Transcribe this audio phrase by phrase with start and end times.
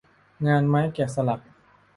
[0.47, 1.39] งานไม้แกะสลัก